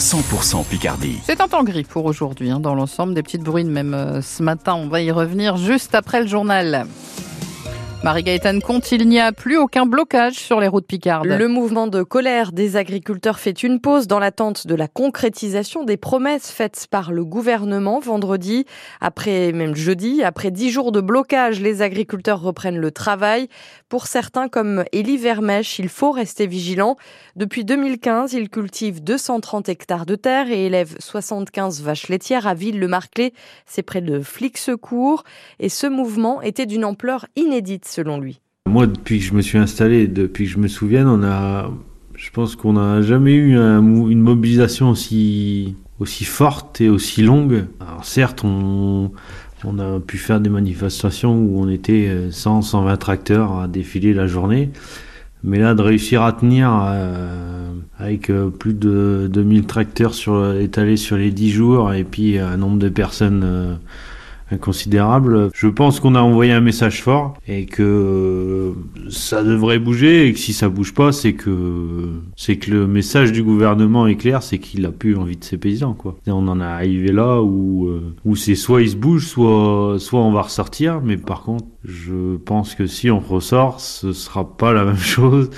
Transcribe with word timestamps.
100% 0.00 0.64
Picardie. 0.64 1.18
C'est 1.24 1.42
un 1.42 1.48
temps 1.48 1.62
gris 1.62 1.84
pour 1.84 2.06
aujourd'hui, 2.06 2.50
hein, 2.50 2.58
dans 2.58 2.74
l'ensemble, 2.74 3.12
des 3.12 3.22
petites 3.22 3.42
bruines 3.42 3.70
même 3.70 3.92
euh, 3.92 4.22
ce 4.22 4.42
matin. 4.42 4.74
On 4.74 4.88
va 4.88 5.02
y 5.02 5.10
revenir 5.10 5.58
juste 5.58 5.94
après 5.94 6.22
le 6.22 6.26
journal. 6.26 6.86
Marie-Gaëtane 8.02 8.62
Comte, 8.62 8.92
il 8.92 9.06
n'y 9.06 9.20
a 9.20 9.30
plus 9.30 9.58
aucun 9.58 9.84
blocage 9.84 10.36
sur 10.36 10.58
les 10.58 10.68
routes 10.68 10.86
picardes. 10.86 11.26
Le 11.26 11.48
mouvement 11.48 11.86
de 11.86 12.02
colère 12.02 12.50
des 12.52 12.76
agriculteurs 12.76 13.38
fait 13.38 13.62
une 13.62 13.78
pause 13.78 14.06
dans 14.06 14.18
l'attente 14.18 14.66
de 14.66 14.74
la 14.74 14.88
concrétisation 14.88 15.84
des 15.84 15.98
promesses 15.98 16.50
faites 16.50 16.86
par 16.90 17.12
le 17.12 17.26
gouvernement 17.26 18.00
vendredi. 18.00 18.64
Après, 19.02 19.52
même 19.52 19.74
jeudi, 19.74 20.22
après 20.22 20.50
dix 20.50 20.70
jours 20.70 20.92
de 20.92 21.02
blocage, 21.02 21.60
les 21.60 21.82
agriculteurs 21.82 22.40
reprennent 22.40 22.78
le 22.78 22.90
travail. 22.90 23.48
Pour 23.90 24.06
certains, 24.06 24.48
comme 24.48 24.84
Élie 24.92 25.18
Vermèche, 25.18 25.78
il 25.78 25.90
faut 25.90 26.10
rester 26.10 26.46
vigilant. 26.46 26.96
Depuis 27.36 27.66
2015, 27.66 28.32
il 28.32 28.48
cultive 28.48 29.04
230 29.04 29.68
hectares 29.68 30.06
de 30.06 30.14
terre 30.14 30.50
et 30.50 30.64
élève 30.64 30.96
75 31.00 31.82
vaches 31.82 32.08
laitières 32.08 32.46
à 32.46 32.54
Ville-le-Marclay. 32.54 33.34
C'est 33.66 33.82
près 33.82 34.00
de 34.00 34.20
Flixecourt. 34.20 35.22
Et 35.58 35.68
ce 35.68 35.86
mouvement 35.86 36.40
était 36.40 36.64
d'une 36.64 36.86
ampleur 36.86 37.26
inédite 37.36 37.89
selon 37.90 38.20
lui. 38.20 38.40
Moi, 38.66 38.86
depuis 38.86 39.18
que 39.18 39.24
je 39.24 39.34
me 39.34 39.42
suis 39.42 39.58
installé, 39.58 40.06
depuis 40.06 40.44
que 40.44 40.50
je 40.50 40.58
me 40.58 40.68
souvienne, 40.68 41.06
on 41.06 41.22
a, 41.22 41.70
je 42.14 42.30
pense 42.30 42.56
qu'on 42.56 42.74
n'a 42.74 43.02
jamais 43.02 43.34
eu 43.34 43.54
une 43.54 44.20
mobilisation 44.20 44.90
aussi, 44.90 45.74
forte 46.24 46.80
et 46.80 46.88
aussi 46.88 47.22
longue. 47.22 47.64
Alors 47.80 48.04
certes, 48.04 48.44
on, 48.44 49.10
a 49.78 50.00
pu 50.00 50.18
faire 50.18 50.40
des 50.40 50.50
manifestations 50.50 51.36
où 51.36 51.60
on 51.60 51.68
était 51.68 52.28
100, 52.30 52.62
120 52.62 52.96
tracteurs 52.96 53.58
à 53.58 53.68
défiler 53.68 54.14
la 54.14 54.26
journée. 54.26 54.70
Mais 55.42 55.58
là, 55.58 55.74
de 55.74 55.82
réussir 55.82 56.22
à 56.22 56.32
tenir 56.32 56.70
euh, 56.84 57.70
avec 57.98 58.28
euh, 58.28 58.50
plus 58.50 58.74
de 58.74 59.28
2000 59.32 59.64
tracteurs 59.64 60.12
étalés 60.60 60.98
sur 60.98 61.16
les 61.16 61.30
10 61.30 61.50
jours 61.50 61.94
et 61.94 62.04
puis 62.04 62.38
un 62.38 62.58
nombre 62.58 62.78
de 62.78 62.90
personnes 62.90 63.42
euh, 63.44 63.74
considérable. 64.58 65.50
Je 65.54 65.68
pense 65.68 66.00
qu'on 66.00 66.14
a 66.14 66.20
envoyé 66.20 66.52
un 66.52 66.60
message 66.60 67.02
fort 67.02 67.34
et 67.46 67.66
que 67.66 68.74
ça 69.08 69.42
devrait 69.42 69.78
bouger 69.78 70.26
et 70.26 70.32
que 70.32 70.38
si 70.38 70.52
ça 70.52 70.68
bouge 70.68 70.94
pas, 70.94 71.12
c'est 71.12 71.34
que 71.34 72.08
c'est 72.36 72.56
que 72.56 72.70
le 72.70 72.86
message 72.86 73.32
du 73.32 73.42
gouvernement 73.42 74.06
est 74.06 74.16
clair, 74.16 74.42
c'est 74.42 74.58
qu'il 74.58 74.84
a 74.86 74.90
plus 74.90 75.16
envie 75.16 75.36
de 75.36 75.44
ses 75.44 75.56
paysans 75.56 75.94
quoi. 75.94 76.16
On 76.26 76.48
en 76.48 76.60
est 76.60 76.64
arrivé 76.64 77.12
là 77.12 77.42
où 77.42 77.86
euh, 77.88 78.14
où 78.24 78.36
c'est 78.36 78.54
soit 78.54 78.82
il 78.82 78.90
se 78.90 78.96
bouge, 78.96 79.26
soit 79.26 79.96
soit 79.98 80.20
on 80.20 80.32
va 80.32 80.42
ressortir. 80.42 81.00
Mais 81.02 81.16
par 81.16 81.42
contre, 81.42 81.66
je 81.84 82.36
pense 82.36 82.74
que 82.74 82.86
si 82.86 83.10
on 83.10 83.20
ressort, 83.20 83.80
ce 83.80 84.12
sera 84.12 84.56
pas 84.56 84.72
la 84.72 84.84
même 84.90 84.96
chose 84.96 85.50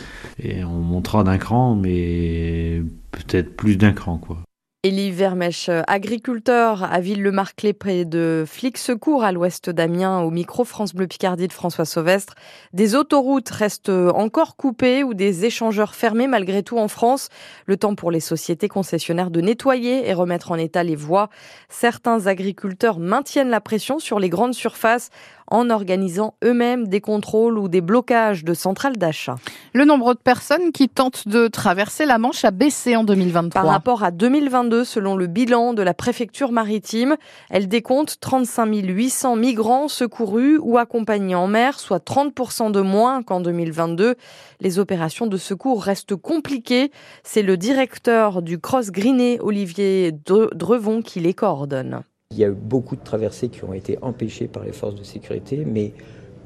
et 0.43 0.65
on 0.65 0.81
montera 0.81 1.25
d'un 1.25 1.39
cran, 1.39 1.75
mais 1.75 2.83
peut-être 3.11 3.57
plus 3.57 3.77
d'un 3.77 3.93
cran 3.93 4.19
quoi. 4.19 4.39
Élie 4.85 5.13
Vermèche, 5.13 5.71
agriculteur 5.87 6.83
à 6.83 6.99
Ville-le-Marclay 6.99 7.73
près 7.73 8.05
de 8.05 8.43
Flix-Secours 8.45 9.23
à 9.23 9.31
l'ouest 9.31 9.71
d'Amiens 9.71 10.23
au 10.23 10.33
micro 10.33 10.65
France 10.65 10.93
Bleu 10.93 11.07
Picardie 11.07 11.47
de 11.47 11.53
François 11.53 11.85
Sauvestre. 11.85 12.35
Des 12.73 12.97
autoroutes 12.97 13.49
restent 13.51 13.91
encore 13.91 14.57
coupées 14.57 15.05
ou 15.05 15.15
des 15.15 15.45
échangeurs 15.45 15.95
fermés 15.95 16.27
malgré 16.27 16.65
tout 16.65 16.79
en 16.79 16.89
France. 16.89 17.29
Le 17.67 17.77
temps 17.77 17.95
pour 17.95 18.11
les 18.11 18.19
sociétés 18.19 18.67
concessionnaires 18.67 19.31
de 19.31 19.41
nettoyer 19.41 20.09
et 20.09 20.15
remettre 20.15 20.51
en 20.51 20.57
état 20.57 20.83
les 20.83 20.97
voies. 20.97 21.31
Certains 21.69 22.27
agriculteurs 22.27 22.99
maintiennent 22.99 23.51
la 23.51 23.61
pression 23.61 24.01
sur 24.01 24.19
les 24.19 24.31
grandes 24.31 24.55
surfaces 24.55 25.11
en 25.53 25.69
organisant 25.69 26.35
eux-mêmes 26.43 26.89
des 26.89 27.03
contrôles 27.03 27.59
ou 27.59 27.69
des 27.69 27.83
blocages 27.83 28.43
de 28.43 28.55
centrales 28.55 28.97
d'achat. 28.97 29.37
Le 29.75 29.85
nombre 29.85 30.15
de 30.15 30.19
personnes 30.19 30.73
qui 30.73 30.89
tentent 30.89 31.29
de 31.29 31.47
traverser 31.47 32.07
la 32.07 32.19
Manche 32.19 32.45
a 32.45 32.51
baissé 32.51 32.97
en 32.97 33.05
2023. 33.05 33.61
Par 33.63 33.71
rapport 33.71 34.03
à 34.03 34.11
2022, 34.11 34.85
selon 34.85 35.15
le 35.15 35.27
bilan 35.27 35.75
de 35.75 35.83
la 35.83 35.93
préfecture 35.93 36.53
maritime, 36.53 37.17
elle 37.51 37.69
décompte 37.69 38.19
35 38.21 38.63
800 38.73 39.37
migrants 39.37 39.89
secourus 39.89 40.59
ou 40.59 40.79
accompagnés 40.79 41.35
en 41.35 41.47
mer, 41.47 41.79
soit 41.79 42.03
30% 42.03 42.73
de 42.73 42.81
moins 42.81 43.23
qu'en 43.23 43.41
2022. 43.41 44.15
Les 44.61 44.79
opérations 44.79 45.27
de 45.27 45.37
secours 45.37 45.83
restent 45.83 46.17
compliquées. 46.17 46.91
C'est 47.25 47.43
le 47.43 47.57
directeur 47.57 48.41
du 48.41 48.59
Cross 48.59 48.91
Greené, 48.91 49.39
Olivier 49.41 50.13
Drevon, 50.13 51.03
qui 51.03 51.21
les 51.21 51.35
coordonne. 51.35 52.03
Il 52.33 52.39
y 52.39 52.45
a 52.45 52.49
eu 52.49 52.53
beaucoup 52.53 52.97
de 52.97 53.03
traversées 53.03 53.49
qui 53.49 53.63
ont 53.65 53.75
été 53.75 53.99
empêchées 54.03 54.49
par 54.49 54.65
les 54.65 54.73
forces 54.73 54.95
de 54.95 55.05
sécurité, 55.05 55.65
mais 55.67 55.93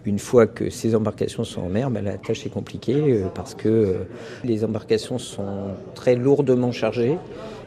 une 0.07 0.21
fois 0.21 0.47
que 0.47 0.71
ces 0.71 0.95
embarcations 0.95 1.43
sont 1.45 1.63
en 1.63 1.69
mer, 1.69 1.91
ben, 1.91 2.05
la 2.05 2.17
tâche 2.17 2.47
est 2.47 2.51
compliquée 2.51 2.95
euh, 2.97 3.25
parce 3.35 3.55
que 3.55 3.69
euh, 3.69 3.95
les 4.45 4.65
embarcations 4.65 5.19
sont 5.19 5.75
très 5.95 6.15
lourdement 6.15 6.71
chargées. 6.71 7.19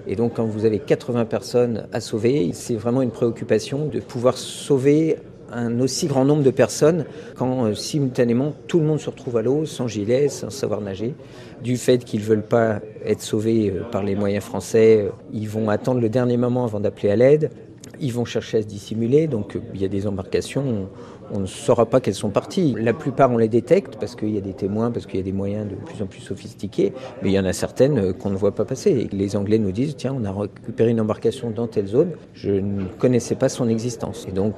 Et 0.07 0.15
donc 0.15 0.35
quand 0.35 0.45
vous 0.45 0.65
avez 0.65 0.79
80 0.79 1.25
personnes 1.25 1.87
à 1.91 1.99
sauver, 1.99 2.51
c'est 2.53 2.75
vraiment 2.75 3.01
une 3.01 3.11
préoccupation 3.11 3.87
de 3.87 3.99
pouvoir 3.99 4.37
sauver 4.37 5.17
un 5.51 5.79
aussi 5.81 6.07
grand 6.07 6.25
nombre 6.25 6.43
de 6.43 6.51
personnes 6.51 7.05
quand 7.35 7.65
euh, 7.65 7.73
simultanément 7.73 8.53
tout 8.67 8.79
le 8.79 8.85
monde 8.85 8.99
se 8.99 9.09
retrouve 9.09 9.35
à 9.35 9.41
l'eau 9.41 9.65
sans 9.65 9.87
gilet, 9.87 10.29
sans 10.29 10.49
savoir 10.49 10.79
nager. 10.79 11.15
Du 11.61 11.75
fait 11.75 12.05
qu'ils 12.05 12.21
ne 12.21 12.25
veulent 12.25 12.41
pas 12.41 12.79
être 13.05 13.21
sauvés 13.21 13.73
par 13.91 14.01
les 14.01 14.15
moyens 14.15 14.45
français, 14.45 15.09
ils 15.33 15.49
vont 15.49 15.69
attendre 15.69 15.99
le 15.99 16.07
dernier 16.07 16.37
moment 16.37 16.63
avant 16.63 16.79
d'appeler 16.79 17.09
à 17.09 17.17
l'aide. 17.17 17.51
Ils 18.01 18.13
vont 18.13 18.25
chercher 18.25 18.57
à 18.57 18.61
se 18.61 18.67
dissimuler, 18.67 19.27
donc 19.27 19.55
euh, 19.55 19.61
il 19.73 19.81
y 19.81 19.85
a 19.85 19.87
des 19.87 20.07
embarcations, 20.07 20.89
on, 21.31 21.39
ne 21.39 21.45
saura 21.45 21.85
pas 21.85 21.99
qu'elles 21.99 22.15
sont 22.15 22.29
parties. 22.29 22.75
La 22.79 22.93
plupart, 22.93 23.31
on 23.31 23.37
les 23.37 23.47
détecte 23.47 23.97
parce 23.99 24.15
qu'il 24.15 24.29
y 24.29 24.37
a 24.37 24.41
des 24.41 24.53
témoins, 24.53 24.91
parce 24.91 25.05
qu'il 25.05 25.17
y 25.17 25.21
a 25.21 25.25
des 25.25 25.31
moyens 25.33 25.69
de 25.69 25.75
plus 25.75 26.01
en 26.01 26.05
plus 26.05 26.21
sophistiqués, 26.21 26.93
mais 27.21 27.29
il 27.29 27.33
y 27.33 27.39
en 27.39 27.45
a 27.45 27.53
certaines 27.53 27.97
euh, 27.99 28.13
qu'on 28.13 28.29
ne 28.29 28.37
voit 28.37 28.55
pas 28.55 28.65
passer. 28.65 29.09
les 29.11 29.35
Anglais 29.35 29.59
nous 29.59 29.71
disent, 29.71 29.95
tiens, 29.95 30.15
on 30.19 30.25
a 30.25 30.31
récupéré 30.31 30.91
une 30.91 31.01
embarcation 31.01 31.51
dans 31.51 31.67
telle 31.67 31.87
zone, 31.87 32.11
je 32.33 32.51
ne 32.51 32.85
connaissais 32.85 33.35
pas 33.35 33.49
son 33.49 33.67
existence. 33.67 34.25
Et 34.27 34.31
donc, 34.31 34.55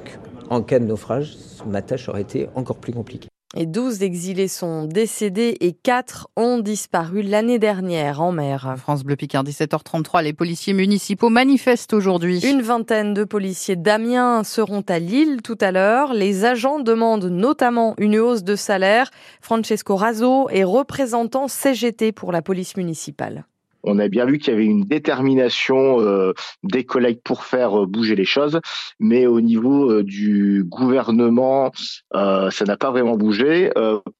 en 0.49 0.61
cas 0.61 0.79
de 0.79 0.85
naufrage, 0.85 1.35
ma 1.65 1.81
tâche 1.81 2.09
aurait 2.09 2.21
été 2.21 2.47
encore 2.55 2.77
plus 2.77 2.93
compliquée. 2.93 3.29
Et 3.57 3.65
12 3.65 4.01
exilés 4.01 4.47
sont 4.47 4.85
décédés 4.85 5.57
et 5.59 5.73
4 5.73 6.29
ont 6.37 6.59
disparu 6.59 7.21
l'année 7.21 7.59
dernière 7.59 8.21
en 8.21 8.31
mer. 8.31 8.75
France 8.77 9.03
Bleu 9.03 9.17
Picard, 9.17 9.43
17h33, 9.43 10.23
les 10.23 10.31
policiers 10.31 10.71
municipaux 10.71 11.29
manifestent 11.29 11.91
aujourd'hui. 11.91 12.39
Une 12.39 12.61
vingtaine 12.61 13.13
de 13.13 13.25
policiers 13.25 13.75
d'Amiens 13.75 14.45
seront 14.45 14.85
à 14.87 14.99
Lille 14.99 15.41
tout 15.43 15.57
à 15.59 15.73
l'heure. 15.73 16.13
Les 16.13 16.45
agents 16.45 16.79
demandent 16.79 17.25
notamment 17.25 17.93
une 17.97 18.17
hausse 18.19 18.43
de 18.43 18.55
salaire. 18.55 19.11
Francesco 19.41 19.97
Razzo 19.97 20.47
est 20.49 20.63
représentant 20.63 21.49
CGT 21.49 22.13
pour 22.13 22.31
la 22.31 22.41
police 22.41 22.77
municipale. 22.77 23.43
On 23.83 23.99
a 23.99 24.07
bien 24.07 24.25
vu 24.25 24.37
qu'il 24.37 24.53
y 24.53 24.55
avait 24.55 24.65
une 24.65 24.83
détermination 24.83 25.99
euh, 25.99 26.33
des 26.63 26.83
collègues 26.83 27.21
pour 27.23 27.43
faire 27.43 27.81
euh, 27.81 27.85
bouger 27.85 28.15
les 28.15 28.25
choses, 28.25 28.59
mais 28.99 29.25
au 29.25 29.41
niveau 29.41 29.91
euh, 29.91 30.03
du 30.03 30.63
gouvernement, 30.65 31.71
ça 32.13 32.65
n'a 32.65 32.77
pas 32.77 32.91
vraiment 32.91 33.15
bougé. 33.15 33.71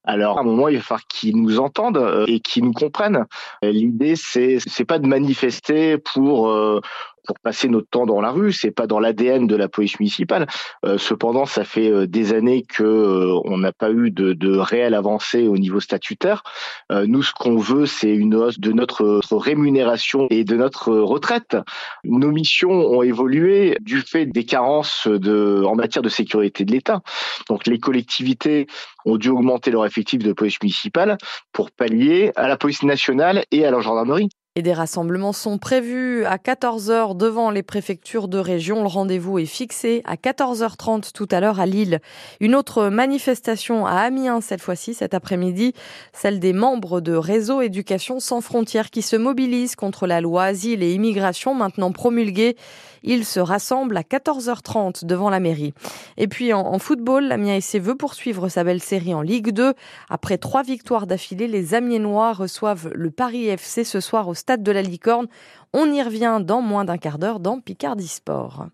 alors 0.04 0.38
à 0.38 0.40
un 0.40 0.44
moment, 0.44 0.68
il 0.68 0.76
va 0.76 0.82
falloir 0.82 1.06
qu'ils 1.06 1.40
nous 1.40 1.58
entendent 1.60 2.24
et 2.26 2.40
qu'ils 2.40 2.64
nous 2.64 2.72
comprennent. 2.72 3.26
L'idée, 3.62 4.16
c'est 4.16 4.58
c'est 4.58 4.84
pas 4.84 4.98
de 4.98 5.06
manifester 5.06 5.98
pour 5.98 6.52
pour 7.26 7.38
passer 7.38 7.68
notre 7.68 7.88
temps 7.88 8.06
dans 8.06 8.20
la 8.20 8.30
rue, 8.30 8.52
c'est 8.52 8.70
pas 8.70 8.86
dans 8.86 9.00
l'ADN 9.00 9.46
de 9.46 9.56
la 9.56 9.68
police 9.68 9.98
municipale. 10.00 10.46
Euh, 10.84 10.98
cependant, 10.98 11.46
ça 11.46 11.64
fait 11.64 11.90
euh, 11.90 12.06
des 12.06 12.32
années 12.32 12.62
que 12.62 12.82
euh, 12.82 13.40
on 13.44 13.58
n'a 13.58 13.72
pas 13.72 13.90
eu 13.90 14.10
de, 14.10 14.32
de 14.32 14.56
réelle 14.56 14.94
avancée 14.94 15.46
au 15.46 15.56
niveau 15.56 15.80
statutaire. 15.80 16.42
nous, 16.90 17.22
ce 17.22 17.32
qu'on 17.32 17.56
veut, 17.56 17.86
c'est 17.86 18.14
une 18.14 18.34
hausse 18.34 18.58
de 18.58 18.72
notre 18.72 19.20
rémunération 19.30 20.26
et 20.30 20.44
de 20.44 20.56
notre 20.56 20.92
retraite. 20.92 21.56
Nos 22.04 22.30
missions 22.30 22.70
ont 22.70 23.02
évolué 23.02 23.76
du 23.80 24.00
fait 24.00 24.26
des 24.26 24.44
carences 24.44 25.06
de, 25.06 25.62
en 25.64 25.74
matière 25.74 26.02
de 26.02 26.08
sécurité 26.08 26.64
de 26.64 26.72
l'État. 26.72 27.00
Donc, 27.48 27.66
les 27.66 27.78
collectivités 27.78 28.66
ont 29.04 29.16
dû 29.16 29.28
augmenter 29.30 29.70
leur 29.70 29.86
effectif 29.86 30.22
de 30.22 30.32
police 30.32 30.60
municipale 30.62 31.18
pour 31.52 31.70
pallier 31.70 32.32
à 32.36 32.48
la 32.48 32.56
police 32.56 32.82
nationale 32.82 33.44
et 33.50 33.64
à 33.64 33.70
la 33.70 33.80
gendarmerie. 33.80 34.28
Et 34.54 34.60
des 34.60 34.74
rassemblements 34.74 35.32
sont 35.32 35.56
prévus 35.56 36.26
à 36.26 36.36
14h 36.36 37.16
devant 37.16 37.50
les 37.50 37.62
préfectures 37.62 38.28
de 38.28 38.36
région. 38.36 38.82
Le 38.82 38.86
rendez-vous 38.86 39.38
est 39.38 39.46
fixé 39.46 40.02
à 40.04 40.16
14h30 40.16 41.12
tout 41.12 41.26
à 41.30 41.40
l'heure 41.40 41.58
à 41.58 41.64
Lille. 41.64 42.00
Une 42.38 42.54
autre 42.54 42.88
manifestation 42.88 43.86
à 43.86 43.92
Amiens 43.92 44.42
cette 44.42 44.60
fois-ci, 44.60 44.92
cet 44.92 45.14
après-midi, 45.14 45.72
celle 46.12 46.38
des 46.38 46.52
membres 46.52 47.00
de 47.00 47.14
Réseau 47.14 47.62
Éducation 47.62 48.20
sans 48.20 48.42
frontières 48.42 48.90
qui 48.90 49.00
se 49.00 49.16
mobilisent 49.16 49.74
contre 49.74 50.06
la 50.06 50.20
loi 50.20 50.44
Asile 50.44 50.82
et 50.82 50.92
Immigration 50.92 51.54
maintenant 51.54 51.90
promulguée. 51.90 52.58
Ils 53.04 53.24
se 53.24 53.40
rassemblent 53.40 53.96
à 53.96 54.02
14h30 54.02 55.06
devant 55.06 55.30
la 55.30 55.40
mairie. 55.40 55.74
Et 56.18 56.28
puis 56.28 56.52
en, 56.52 56.78
football, 56.78 57.24
l'Amiens 57.24 57.60
SC 57.60 57.78
veut 57.78 57.96
poursuivre 57.96 58.48
sa 58.48 58.64
belle 58.64 58.82
série 58.82 59.14
en 59.14 59.22
Ligue 59.22 59.50
2. 59.50 59.72
Après 60.08 60.38
trois 60.38 60.62
victoires 60.62 61.06
d'affilée, 61.06 61.48
les 61.48 61.74
Amiénois 61.74 62.32
reçoivent 62.32 62.90
le 62.94 63.10
Paris 63.10 63.48
FC 63.48 63.82
ce 63.82 63.98
soir 63.98 64.28
au 64.28 64.34
stade 64.42 64.64
de 64.64 64.72
la 64.72 64.82
Licorne. 64.82 65.28
On 65.72 65.86
y 65.92 66.02
revient 66.02 66.40
dans 66.42 66.60
moins 66.60 66.84
d'un 66.84 66.98
quart 66.98 67.18
d'heure 67.18 67.38
dans 67.38 67.60
Picardie 67.60 68.08
Sport. 68.08 68.66